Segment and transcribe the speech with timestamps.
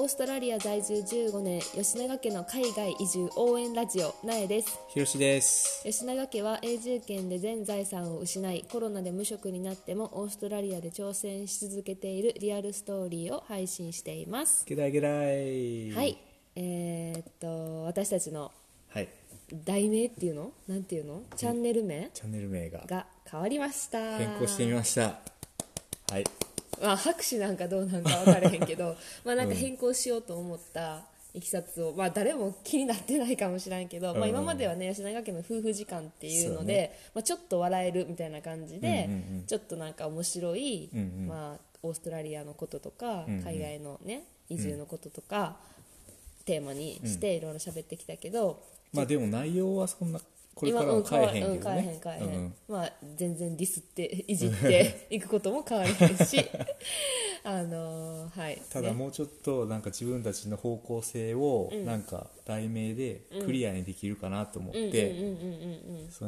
[0.00, 4.78] オーストラリア在住15年吉永家の海外移住応援ラジオなえです。
[4.90, 5.82] ひろしです。
[5.82, 14.64] 吉永家は永住権で全財産を失いコロナで無職になってもオーストラリアで挑戦し続けているリアルストーリーを配信しています。
[14.66, 15.90] ゲライゲライ。
[15.90, 16.16] はい。
[16.54, 18.52] えーっと私たちの
[18.90, 19.08] はい。
[19.64, 20.52] 題名っていうの？
[20.68, 21.22] なんていうの？
[21.34, 22.08] チャンネル名？
[22.14, 22.84] チャンネル名が。
[22.86, 24.16] が変わりました。
[24.16, 25.18] 変更してみました。
[26.12, 26.47] はい
[26.82, 41.26] まあ、拍手なんかどうなんか分からへんけど まあなんか変更しようと思ったいきさつを、まあ、誰も気になってないかもしれんけど、まあ、今まではね吉永家の夫婦時間っていうのでそうまあ、ちょっと笑えるみたいな感じで、うんうんうんちょっとなんか面白い、うんうん。
[41.26, 43.42] まあ、オーストラリアのこととか、うんうん。
[43.42, 45.56] 海外のね移住のこととか、
[46.44, 50.20] テーマにしていろいろ喋ってきたけど、まあでも内容はそんな
[50.58, 52.54] これからうんは変えへんけどうん変えへんね変えへん、うん。
[52.66, 56.44] まあ全然ディスって いじって いくことも変わりへんし。
[57.44, 58.60] あのーはい。
[58.68, 58.94] ただね。
[58.94, 65.14] もうちょっとなんか自分たちの方向性をなんか題名でクリアにできるかなと思って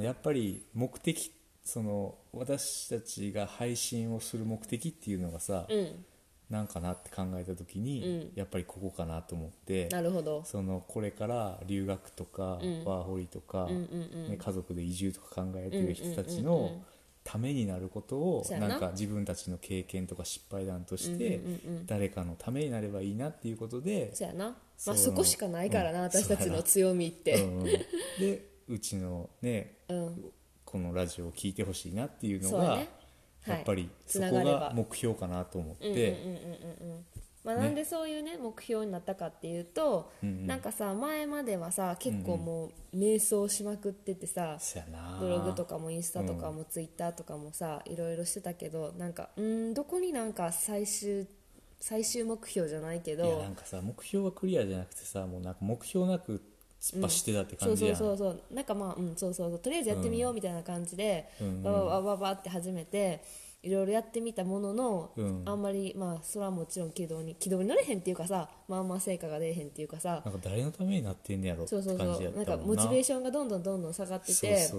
[0.01, 1.33] やっぱり目的
[1.64, 6.05] その私たちが配信をする目的っていうのがさ、うん
[6.51, 8.33] なんかなって考えた時に、うん。
[8.34, 10.43] やっぱりここかなと思ってなるほど。
[10.45, 12.84] そのこれから留学とか、うん。
[12.84, 14.29] ワーホリとか、うんうんうん。
[14.31, 16.83] ね、家族で移住とか考えてる人たちうんうんうんの
[17.23, 18.69] ためになることをそうやな。
[18.69, 21.87] なんか自分たちの経験とか失敗談としてうんうんうんうん。
[21.87, 26.05] 誰かのためになればいいなっていうことで、そうやな、まあ、そこしかないからな、うん。
[26.07, 27.42] 私たちの強みって。
[27.42, 27.64] うんうん。
[27.64, 30.25] でうちのねうん、
[30.64, 32.89] このラジオを聞いてほしいなっていうのがそうやね
[33.46, 36.10] やっぱりそこが目標かなと思っうんうんうんて
[36.83, 37.05] うんうん。
[37.42, 40.46] まあ、なんでそういうね目標になったかっていうと、うんうん。
[40.46, 45.18] なんかさ前まではさ結構もう瞑想しまくっててさ、そやな。
[45.18, 51.27] ブログとかもインスタとかもツイッターとかもさいろいろしてたけどなんかうんどこになんか最終
[51.80, 56.42] 最終目標じゃないけいやどなんかさ目標がクリアじゃなくてさもうなんか目標なく
[56.81, 59.58] 突っ走ってたってそう感じやん、そうそうそうなんかまあうんそうそうそう。
[59.58, 61.46] とりあえずやってみようみたいな感じで、うん。
[61.46, 61.63] うん。
[61.63, 63.23] バババババって始めて
[63.63, 65.43] いろいろやってみたものの、うん。
[65.45, 72.37] あんまりまあそれはもちろん軌道に軌道に乗れへんっていうかさまあまあ成果が出えへんっていうかさなんか誰のためになってんねやろそうそうそう。
[72.37, 74.71] なんかモチベーションがどんどんどんどん下がってて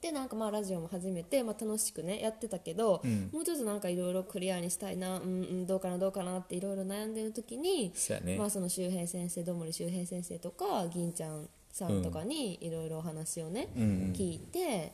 [0.00, 3.30] でなんかまあラジオも始めて、まあ、楽しくねやってたけど、うん。
[3.32, 7.92] もうちょっとなんかいろいろクリアにしたいな、うんうん、どうかなどうかなっていろいろ悩んでる時に
[8.24, 14.12] ね、まあ、その周平先生どもり周平先生とか銀ちゃんさんとかにいろいろお話をね、うんうん。
[14.12, 14.92] 聞いて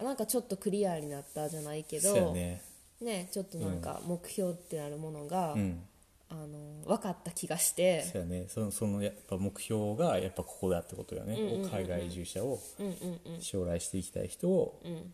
[0.00, 2.62] なんかちょっとクリアになったじゃないけそうやど、ね。
[3.00, 5.82] ね、ちょっとなんか目標ってなるものが、うん。
[6.28, 8.46] あの分かった気がして、そうやね。
[8.48, 11.70] そのそのやっぱ目標がやっぱここだってことよね、うんうんうんうん。
[11.70, 13.40] 海外移住者をうんうんうん。
[13.40, 15.12] 将来していきたい人をうん。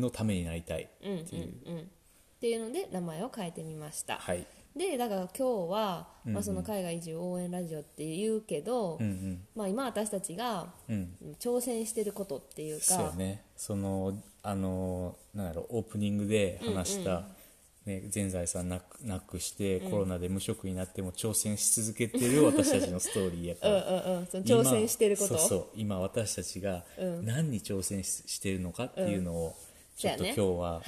[0.00, 1.08] のためになりたいう。
[1.08, 1.78] んうんっていう、うん。
[1.80, 1.82] っ
[2.40, 4.16] ていうので名前を変えてみました。
[4.16, 4.46] はい
[4.78, 6.34] でだから今日は、うんうん。
[6.34, 9.40] まあ、その海外移住応援ラジオって言うけど、うんうん。
[9.54, 11.14] まあ、今私たちがうん。
[11.40, 12.84] 挑戦してることっていうか。
[12.84, 13.42] そうやね。
[13.56, 17.24] そのあのなんやろオープニングで話した、
[17.84, 24.22] ね、全財産なくなくして、コロナで無職になっても挑戦し続けてる 私たちのストーリーやかうんらうん。
[24.44, 25.34] 挑戦してること。
[25.34, 25.66] 今そうそう。
[25.74, 27.26] 今私たちがうん。
[27.26, 29.56] 何に挑戦ししてるのかっていうのを、
[29.96, 30.34] ちょっと今ね。
[30.34, 30.82] 日は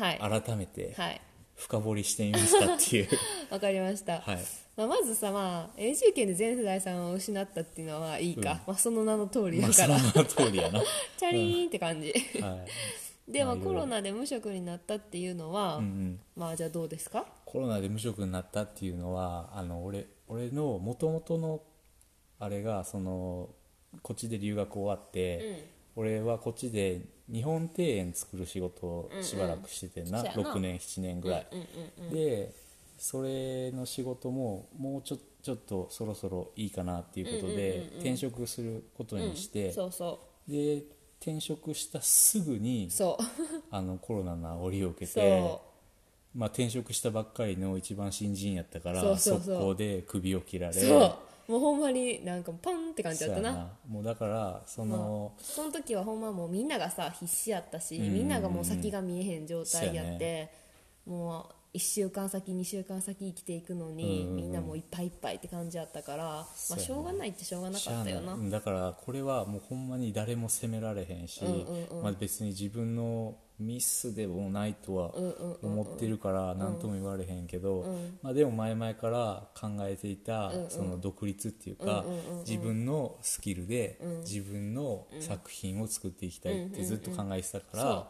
[0.45, 1.21] 改めてはい
[1.61, 3.09] 深掘りしてみましたっていう、
[3.53, 4.39] わかりました、はい。
[4.77, 10.85] まあ、まずさ、まあ、永住権で全財産を失ったっていうのはいいか、まあ、その名の通りまあそだから、の名の通りやな、は
[11.19, 12.09] チャリーンって感じ。
[12.09, 12.13] い。
[13.31, 13.75] でもまあいろいろ。
[13.75, 17.27] コロナで無職になったっていうのは、うんうん、まあじゃあどうですか？
[17.45, 21.63] コロナで無職になったっていうのはあの俺俺のもともとの
[22.39, 23.51] あれがその
[24.03, 30.55] こっちで留学終わって、俺はこっちで日本庭園作る仕事をしばらくしててんな,、そうやな。
[30.55, 31.67] 6年7年ぐらい、うんうん
[32.07, 32.53] うんで
[33.01, 40.83] それの仕事ももうちょちょっとそろそろいいかなっていうことで、転職することにして、そうそで
[41.19, 42.91] 転職したすぐに
[43.71, 45.71] あのコロナの煽りを受けそて
[46.35, 51.15] まあ、転職したばっかりの一番新人やったから速攻で首を切られそう
[51.51, 53.73] もうほんまになんかパンって感じだったな。
[53.89, 60.49] もうだからその、その時はほんまもうみんながさ必死やったし、みんながもう先が見えへん状態やって、
[61.05, 68.35] もう1週間先2週間先生きていくのに、みんなもういっぱいいっぱいって感じやったから、まあ、しょうがないってしょうがなかったよな。
[68.35, 71.43] うんだからこれはもうほんまに誰も責められへんし、
[72.01, 75.13] まあ、別に自分のミスでもないとは
[75.63, 78.19] 思ってるから何とも言われへんけど、ん。
[78.23, 82.05] まあ、でも前々から考えていたその独立っていうか
[82.47, 84.21] 自分のスキルでうん。
[84.21, 88.09] 自分の作品を作っていきたいってずっと考えてたから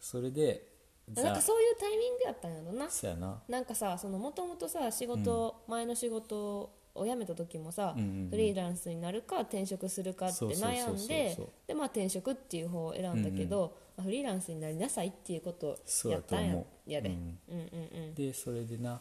[0.00, 0.68] それで
[1.14, 2.90] なんかそういうタイミングやったんやろな。
[2.90, 3.42] そうやな。
[3.48, 8.30] なんかさそのもともとさ仕事、前の仕事を辞めた時もさ、うんうんうん。
[8.30, 16.64] フリーランスになるか転職するかって悩んででまあ転職っていう方を選んだけど、まあフリーランスになりなさいっていうことをやったんや。
[16.86, 18.14] やで、思うん、うんうん。
[18.14, 19.00] でそれでな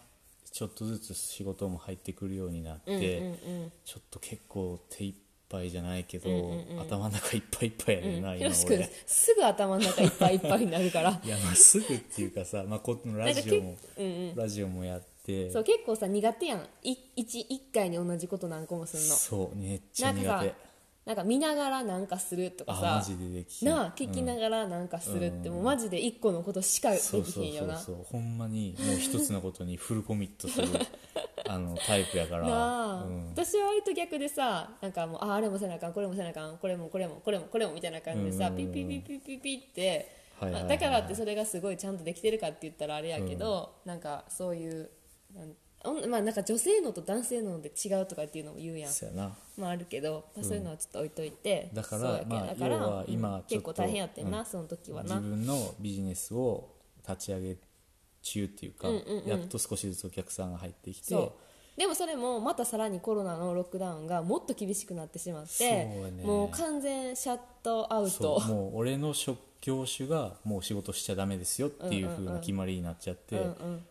[0.52, 3.32] ちょっとずつ仕事も入ってくるようになって、うんうん
[3.64, 3.72] うん。
[3.86, 5.14] ちょっと結構手いっ
[5.50, 6.82] ぱいじゃないけど、うんうんうん。
[6.82, 11.12] 頭の中いっぱいいっぱいやねんな、ひ今ろし君俺すぐ頭の中いっぱいいっぱいになるから。
[11.24, 14.36] いやまあすぐっていうかさ、まあ、このラジオも、うんうん。
[14.36, 15.17] ラジオもやって
[15.52, 16.68] そう結構さ苦手やん。
[16.84, 19.10] い一一回に同じこと何個もするの。
[19.16, 20.68] そうめっちゃ苦なんかさ手。
[21.06, 22.96] なんか見ながらなんかするとかさ。
[22.96, 23.68] あマジでできひん。
[23.70, 27.78] なあ聞きながらなんかするって、もうマジで一個のことしかできそうそうひんよな。
[27.78, 30.68] そうそうほんまにもう一つのことにフルコミットする
[31.48, 32.48] あのタイプやから。
[32.48, 33.30] なあ、うん。
[33.30, 38.56] 私は割と逆でさなんかもうああれもせなあかんこれもせなあかんこれもこれもこれもこれもみたいな感じでさ、うん。
[38.56, 40.08] うんうんピッピッピッピッピッピッって、はいはい
[40.40, 44.90] はいまあだからってそれがすごいちゃんとできてるかって言ったらあれやけど、なんかそういう
[46.10, 48.92] まあなんか女性のと男性ので違うとかっていうのも言うやん。
[49.58, 54.46] まああるけど、まあ、そういうのはちょっと置いといて、だからまあ要は今うんちょっと結構大変やってんな、うん。
[54.46, 56.70] その時は自な分のビジネスを
[57.08, 57.58] 立ち上げ
[58.22, 59.30] 中っていうか、うんうんうん。
[59.30, 61.32] やっと少しずつお客さんが入ってきて。
[61.78, 66.24] でもそれもまたさらにコロナのロックダウンがもっと厳しくなってしまってね。
[66.24, 68.40] もう完全シャットアウト。
[68.40, 73.86] もう俺の職業種がもう仕事しちゃダメですよっていう風な決まりになっちゃって、うんうん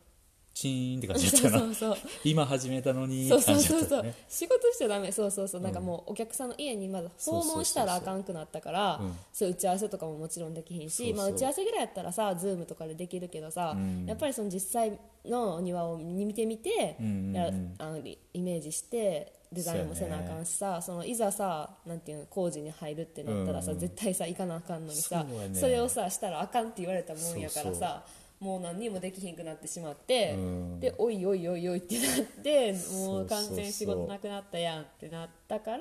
[0.56, 5.12] チーンって感じだそうったなそうそう今始めたのにそうそうそう仕事しちゃダメ。
[5.12, 5.61] そうそうそう。
[5.61, 9.50] なんかもうお客さんの家にまず訪問したらあかんくなったからうんそう。
[9.50, 11.17] 打ち合わせとかももちろんできひんしそうそう。
[11.17, 14.06] まあ、打ち合わせぐらいやったらさズームとかでできるけどさ、うん。
[14.06, 17.32] やっぱりその実際のお庭を見てみて、うんうんうん。
[17.35, 23.76] やあのイイメージしてデザインもせなあかんしさそのいざさなんていうの工事に入るってなったらさ、うん。
[23.76, 25.73] うん絶対さ行かなあかんのにさそね。
[25.73, 28.03] れをさしたらあかんって言われたもんやからそうさ
[28.38, 30.81] もう何にもできひんくなってしまって、うん。
[30.81, 35.79] でおいおいおいおいってなってもそうう完全に仕事なくなったやんってなったから、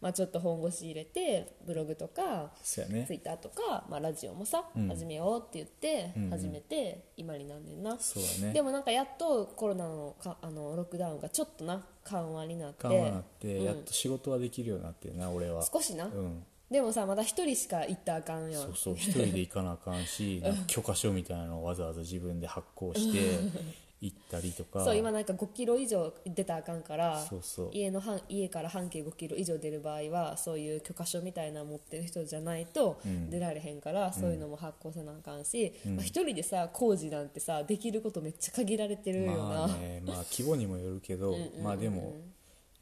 [0.00, 4.88] まあ、ちょっと本腰入れてブログとかツイッターとか、まあ、ラジオもさ、うん。
[4.88, 8.52] 始めようって言って始めて今になんねんな、ね。
[8.54, 12.88] でもなんかやっとコロナのかあのロックダウンがちょっとな緩和になって。
[12.88, 13.64] 緩和になって、うん。
[13.64, 15.62] やっと仕事はできるようになってるな俺は。
[15.62, 18.62] 少しな、うんでもさまだ一人しか行ったらあかんやん。
[18.62, 23.18] そうそう一人で行かなあかんし 許可書みたいなのをわざわざ自分で発行して
[24.00, 24.84] 行ったりとか。
[24.84, 27.24] そう今なんか5キロ以上出たらあかんから
[27.72, 33.28] 家の半家から半径5キロ以上出る場合はそういう許可書みたいなの持ってる人じゃないとうん。
[33.30, 35.96] 出られへんから、そういうのも発行せなあかんし、うん。
[35.96, 41.62] まあ、一人でさ工事なんてさできることめっちゃ限られてるよな、まあねまあ規模にもよるけど うんうんうん。
[41.62, 42.14] まあでも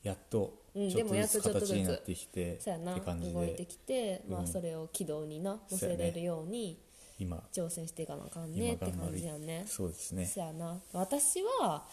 [0.02, 4.46] やっとうんちょっとずつでもやっとちょっとずつ形になってきてそうやなって感じ動いてできて、まあ、うん。
[4.46, 6.78] それを軌道にな乗せれるように
[7.18, 7.42] 今。
[7.52, 9.64] 挑戦していかなあかんね今って感じやね。
[9.66, 10.24] そうですね。
[10.24, 10.80] そやな。
[10.92, 11.84] 私は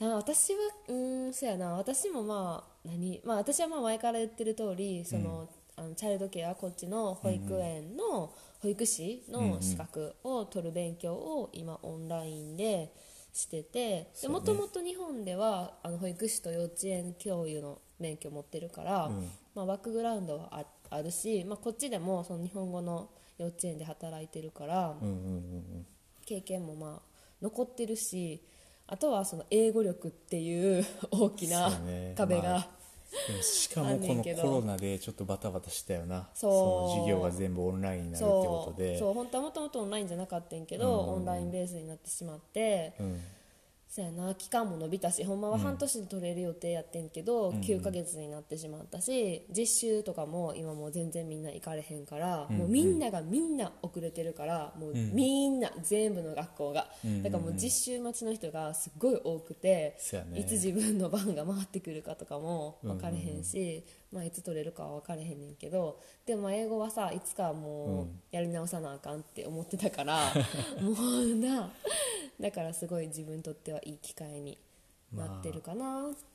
[0.00, 0.58] あ私は
[0.88, 1.74] うーんそやな。
[1.74, 12.92] 私もまあ何まあ私はまあ前から言ってる通りその、あのチャイルドケアこっちの保育園の保育士の資格を取る勉強を今オンラインで
[13.32, 19.30] しててもともと日本ではあの保育士と幼稚園教諭の免許を持ってるから、うん。
[19.54, 25.86] まあ、バックグラウンドはああるし、まあ、こっちでもその日本語の幼稚園で働いてるから、うんうんうん
[26.26, 27.10] 経験もまあ
[27.42, 28.40] 残ってるし
[28.86, 31.72] あとはその英語力っていう大きな
[32.16, 32.68] 壁が、まあ
[33.42, 36.28] しかあもこのコロナでちょっとバタバタしたよな。
[36.34, 36.52] そう。
[36.52, 38.98] の授業が全部オンラインになるってことで。
[38.98, 39.14] そう。
[39.14, 41.14] 本当はもともとオンラインじゃなかったんやけど、うん。
[41.14, 43.20] オンラインベースになってしまって、うん
[43.90, 47.60] そうやな期間も伸びたしほんまは半年で取れる予定やってんけど、うんうん。
[47.60, 52.60] 9ヶ月になってしまったし実習とかも今もう全然みんな行かれへんから、うんうん。
[52.60, 55.12] もうみんながみんな遅れてるからもううん。
[55.12, 56.86] みんな全部の学校が、
[57.22, 59.96] だからもう実習待ちの人がすっごい多くて、
[60.36, 68.20] いつ自分の番が回ってくるかとかも分かれへんし、まあ、いつ取れるかは分かれへんねんけどでもまあ英語はさいつかもううん。
[68.30, 70.32] やり直さなあかんって思ってたから、
[70.80, 71.70] もうな
[72.40, 74.58] だからすごい自分にとってはいい機会に
[75.14, 75.84] なってるかな、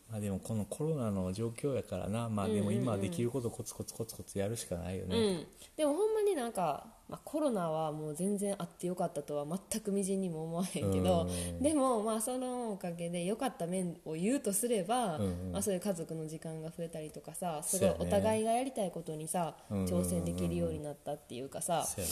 [0.09, 2.29] まあでもこのコロナの状況やからな。
[2.29, 11.63] まあでも今できることコツコツコツコツやるしかないようねん、でもほんまになんか、まあ、コロナはもう全然あってよかったとは全くみじんにも思わへんけどうん。
[11.63, 15.51] でもまあそのおかげで良かった面を言うとすれば、うんうん。
[15.53, 22.05] まあ、そういう家族の時間が増えたりとかさすごいお互いがやりたいことにさ、うんうんうん挑戦できるようになったっていうかさ、ね。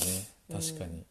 [0.51, 1.03] 確かに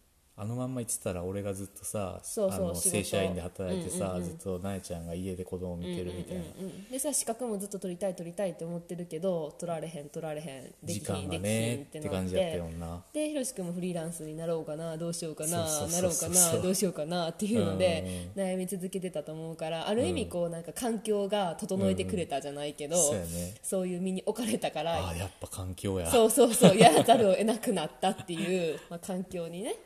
[0.43, 4.25] あのまんま言ってたら俺がずっとさそうそうあの正社員で働いてさ、うんうんうん。
[4.25, 10.65] ずっとなえちゃんが家で子供見てるみたいな、うんうんでさ資格もずっと取りたい取りたいって思ってるけど取られへん取られへん。
[10.83, 13.05] で時きひんできひん間がねってて感じやったてよな。
[13.13, 23.55] でひろし君もフリーランスになろうかなどうしようかななろうかなどうしようかなっていうので悩み続けてたと思うからある意味こうなんか環境が整えてくれたじゃないけど、そうやね。
[23.63, 26.11] そういう身に置かれたからああやっぱ環境や。
[26.11, 29.77] そうそうそうやらざるを得なくなったっていう、まあ、環境にね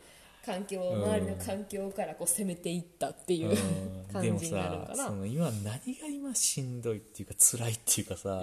[0.47, 4.13] 環境周りの環境からこう攻めていったっていう、うん。
[4.13, 4.97] 感じになるのかな。
[4.97, 8.43] さその今何が今しんどいっていうか辛いっていうかさ、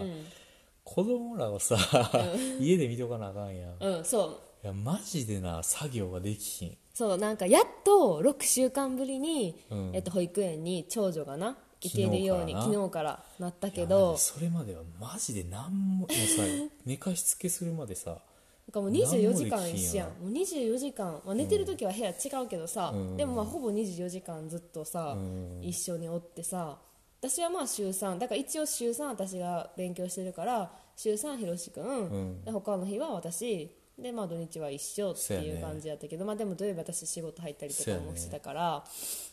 [0.83, 1.77] 子供らをさ、
[2.59, 4.67] 家で見とかなあかんやん、いうんそう。
[4.67, 6.77] やマジでな作業ができひん。
[6.93, 9.91] そうなんかやっと6週間ぶりに、うん。
[9.93, 16.43] えっと、保育園に長女がな行けるように昨日からなったけどそれまではマジで何ももうさ
[16.85, 18.19] 寝かしつけするまでさ
[18.71, 20.07] かもう24時間一緒やん。
[20.23, 23.17] もう24時間、まあ、寝てる時は部屋違うけどさ、うん。
[23.17, 25.59] でもまあほぼ24時間ずっとさ、うん。
[25.61, 26.77] 一緒におってさ
[27.19, 32.43] 私はまあ週3だから一応週3私が勉強してるから週3ひろしくん、ん。
[32.43, 38.83] で他の日は私でまあ土日は一緒っていう感じやったけど、まあでも土曜日私仕事入ったりとかもしてたから、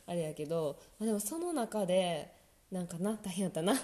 [0.06, 2.30] あれやけど、まあ、でもその中で
[2.70, 3.72] なんかな大変やったな。
[3.72, 3.80] ま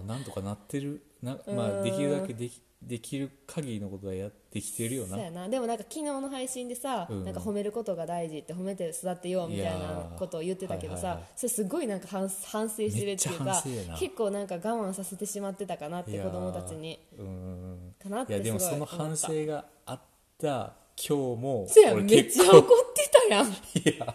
[0.00, 1.02] あなんとかなってる。
[1.22, 5.16] な、 まあ、できるだけできできる限りのことはやってきてるよな。
[5.16, 5.48] そうやな。
[5.48, 7.24] でもなんか昨日の配信でさ、うん。
[7.24, 11.30] なんか褒めることが大事って褒めて育てようみたいなことを言ってたけどさ、はいはいはい。
[11.36, 13.62] それすごいなんか反反省してるっていうか
[13.98, 17.00] 結構なんか我慢させてしまってたかなって子供たちに。
[17.18, 17.94] うん。
[18.00, 20.00] かなっていやでもその反省があっ
[20.40, 22.62] た今日もそうや俺めっちゃ怒っ
[22.94, 23.46] てたやん。
[23.50, 23.52] い
[23.98, 24.14] や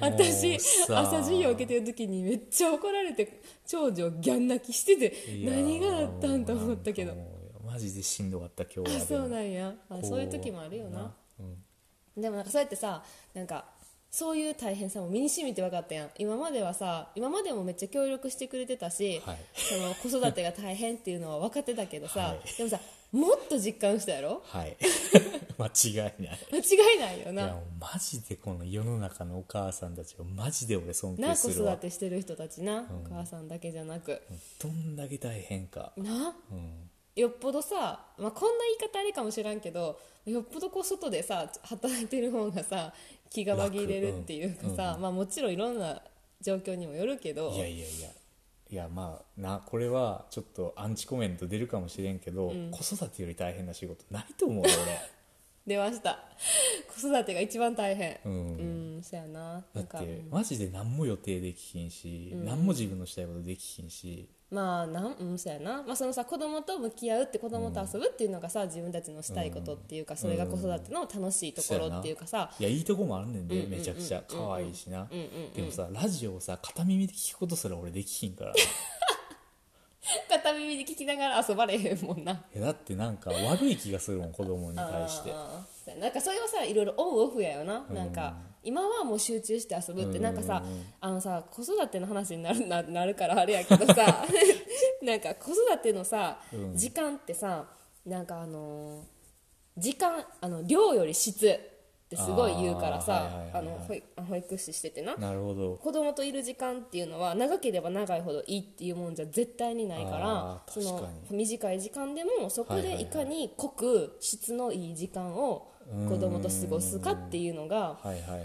[0.00, 7.33] 私朝授業受けてる時にめっちゃ怒られて長女ギャン泣きしてて何があったんと思ったけど
[7.74, 9.02] マジでしんどかった今日は。
[9.02, 9.74] あそうなんや。
[9.90, 10.98] あそういう時もあるよな。
[11.00, 11.14] な。
[11.40, 12.22] うん。
[12.22, 13.02] でもなんかそうやってさ
[13.34, 13.64] なんか
[14.12, 16.10] そういう大変さも身に染みて分かったやん。
[16.16, 19.38] 今まではさ今までもめっちゃ協力してくれてたし、はい。
[19.56, 22.56] その子育てが大変っていうのは分かってたけどさ、はい。
[22.56, 22.78] でもさ
[23.10, 24.40] もっと実感したやろ？
[24.44, 24.76] はい。
[25.58, 26.38] 間違いない。
[26.52, 31.72] 間違いないよいやなもうマジでこの世の中のお母さんたちをマジで俺尊な子敬するわ。
[31.72, 34.22] 育てしてる人たちな、お母さんだけじゃなく。
[34.60, 35.92] どんだけ大変か。
[35.96, 36.36] な。
[36.52, 42.92] うんよっぽどさ、まあ、こんな言い方あれかもしらんけどよっぽどこう外でさ働いてる方がさ
[43.30, 46.00] 気が紛れるっていうかさ、まあ、もちろんいろんな
[46.40, 47.50] 状況にもよるけど。
[47.52, 48.08] いやいやいや。
[48.70, 54.70] いやまあなこれはちょっとアンチコメント出るかもしれんけど、子育てより大変な仕事ないと思うよ
[55.66, 56.18] 出ました。
[57.00, 58.18] 子育てが一番大変。
[58.24, 59.54] 俺、う、うんんそやな。
[59.54, 59.98] だっなんか。
[59.98, 64.28] てマジで何も予定できひんし、何も自分のしたいことできひんし。
[64.50, 72.50] まあなんうんそやな、まあ、そのさ子供と向き合うって子供と遊ぶっていうのがさ自分たちのしたいことっていうかそれが子育ての楽しいところっていうかさ。
[72.60, 74.22] いやいいとこもあるねんで、めちゃくちゃ。
[74.28, 75.08] 可愛いしな、
[75.56, 78.52] でもさラジオをさ片耳で聞くことすら俺できひんから
[80.28, 82.44] 片耳で聞きながら遊ばれへんもんな。
[82.54, 85.32] えだってなんか悪い気がするもん子供に対して。
[85.98, 86.08] な。
[86.08, 90.62] んかそれはさいろいろオンオフやよな,、なんか今はもう集中して遊ぶって、なんかさ
[91.00, 94.24] あのさ子育ての話になるななるからあれやけどさ
[95.02, 96.40] なんか子育てのさ、
[96.74, 97.66] 時間ってさ
[98.06, 99.14] なんかあのー
[99.76, 101.58] 時間あの量より質
[102.04, 103.30] ってすごい言うからさ
[104.28, 105.16] 保育士しててな。
[105.16, 105.76] なるほど。
[105.76, 115.70] 子供といる時間っていうのは長ければ長いほどいいっていうもんじゃ絶対にないからその短い時間でもそこでいかに濃く質のいい時間を
[116.08, 117.98] 子供と過ごすかっていうのが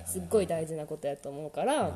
[0.05, 1.91] すっごい大事なことやと思うから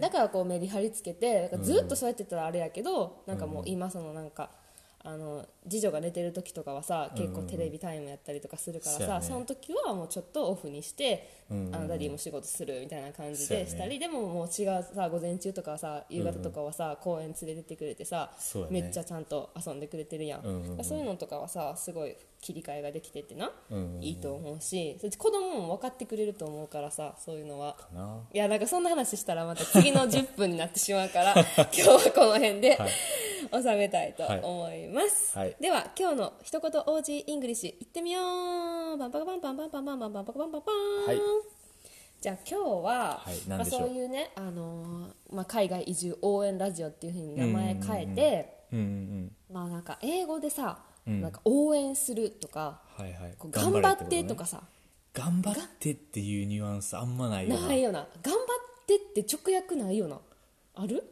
[0.00, 4.50] だからこうメリハリつけてずっとそうやってたらあれやけどなんかもう今そのなんか。
[5.06, 9.26] あの次女が寝てる時とかはさ結構テレビタイムやったりとかするからさ、そうやね。
[9.26, 18.66] その時はもうちょっとオフにして、うんあの Daddy も仕事するみたいな感じでしたり、でももう違うさ午前中とかさ夕方とかはさ、公園連れてってくれてさ、ね。
[18.70, 20.84] めっちゃちゃんと遊んでくれてるやん、うんうんうん。
[20.84, 24.02] そういうのとかはさすごい切り替えができててな、うんうんうん。
[24.02, 27.76] いいと思うし子供も分かってくれると思うからさそういうのは。
[28.32, 32.90] いやなんかそんな話したらまた次の10分になってしまうから 今日はこの辺で、はい
[33.52, 35.56] 収めたいと思います、はい。
[35.60, 38.20] では今日の一言 Aussie English いってみよ
[38.94, 38.96] う。
[38.96, 41.06] バンパカバンパンパンパンパンパンパンパカバンパンパン。
[41.06, 41.20] はい。
[42.20, 49.32] じゃあ今日は、はいまあ、そういうね、あのーまあ、海外移住応援ラジオっていうふうに名前変えて、うんうんうん。
[49.52, 51.20] まあなんか英語でさ、うん。
[51.20, 53.36] なんか応援するとかはいはい。
[53.50, 54.62] 頑張ってことかさ、
[55.12, 57.66] 頑張ってっていうニュアンスあんまないよな。
[57.68, 58.08] ないよな。
[58.22, 60.18] 頑張ってって直訳ないよな。
[60.74, 61.04] ある？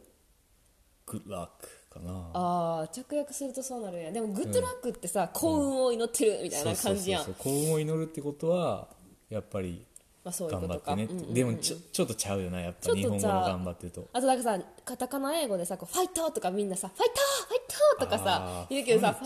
[1.05, 2.29] グッラックかな。
[2.33, 4.11] あー直訳するとそうなるんや。
[4.11, 7.33] でもグッドラックってさ、幸運を祈ってるみたいな感じやん。
[7.33, 8.87] 幸運を祈るってことは
[9.29, 9.85] やっぱり
[10.23, 11.07] 頑張ってね。
[11.33, 14.07] でもちょちょっとちゃうよなやっぱ日本語の頑張ってると。
[14.11, 17.13] あとなんかさカタカナ英語でさこうファイトとかみんなさファイト
[17.47, 17.59] ファイ
[17.99, 19.19] トとかさ言うけどさ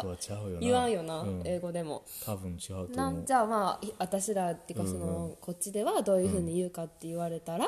[0.60, 1.42] 言わんよな、うん。
[1.46, 2.04] 英語でも。
[2.26, 2.96] 多分違うと思う。
[2.96, 7.68] なんじゃあまあい私らっていうかその、こっちではどういうふうに言うかって言われたら、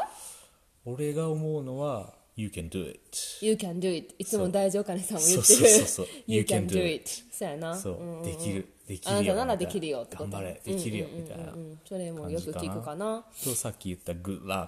[0.86, 3.00] 俺が思うのは You can do it.
[3.42, 4.14] You can do it.
[4.18, 5.60] いつも大丈夫かねさんも言ってる。
[5.60, 7.10] そうそうそう You can do it.
[7.32, 7.76] そうやな。
[7.76, 8.24] そう、んんん。
[8.24, 9.20] できるできあな。
[9.22, 13.26] るよたならできるよってこと頑張れできるよみたいなうんそれもよく聞くかな。
[13.44, 14.68] とさっき言った Good luck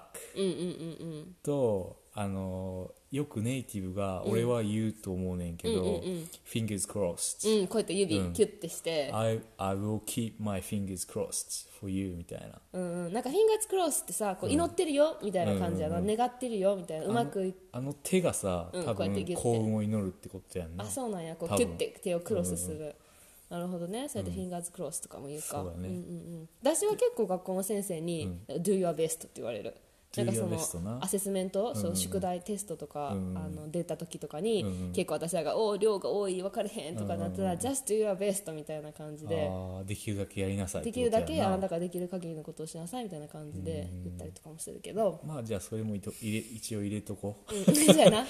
[1.42, 6.02] とあのよくネイティブが俺は言うと思うねんけど、
[6.44, 12.60] Fingers crossed うんこうやって指キュッてして、I, I will keep my fingers crossed for you みたいな。
[12.72, 15.16] うんうん、なんかフィンガーズクロスってさこう祈ってるよ？
[15.22, 16.74] みたいな感じやな、願ってるよ？
[16.74, 17.06] みたいな。
[17.06, 20.82] うまくいあの手がさうん多分幸運を祈るってことやんな。
[20.82, 21.36] あそうなんや。
[21.36, 22.96] こうキュッて手をクロスする、
[23.48, 24.08] なるほどね。
[24.08, 25.88] そうやってフィンガーズクロスとかも言うか、そうだね。
[25.88, 26.00] んうんう
[26.42, 29.76] ん、私は結構学校の先生に「Do your best」って言われる
[30.16, 33.38] なんかそのアセスメント、そう宿題テストとか、うんうん。
[33.38, 39.50] あの出た時とかに、結構私らが「おお量が多い分かれへん」とかなったら「Just do your best」みたいな感じで。
[39.86, 47.54] できるだけやりなさいできるだけあなたができる限りのことをしなさいみたいな感じで言ったりとかもするけど、まあじゃあそれもいと入れ一応入れとこう。
[47.54, 47.64] うん、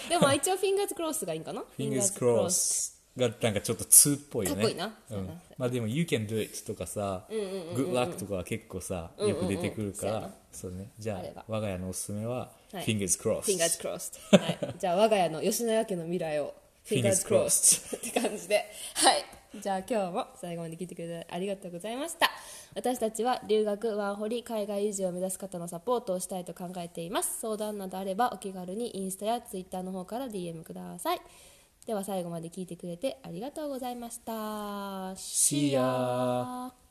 [0.09, 4.62] でも 一応フィンガーズクロスがいいんかな？Fingers crossed がなんかちょっと通っぽいよね。
[4.62, 4.94] かっこいいな。
[5.11, 5.40] うん。
[5.56, 10.90] まあでも You can do it とかさ Good luck とかは結構さよく出てくるからそうね。
[10.99, 12.85] じゃあればあ我が家のおすすめははい。
[12.85, 16.54] Fingers crossed フィンガーズクロスはい、じゃあ我が家の吉野家家の未来を
[16.85, 18.56] フィンガー Fingers ズクロスって感じで。
[18.94, 19.25] はい。
[19.61, 22.28] じゃあ今日も最後まで聞いてくれてありがとうございました。
[22.75, 27.38] 私たちは留学ワーホリ海外移住を目指す方のサポートをしたいと考えています。
[27.40, 31.21] 相談などあればお気軽にインスタやツイッターの方から DM ください
[31.87, 34.33] では最後まで聞いてくれてありがとうございました。
[35.14, 36.84] See ya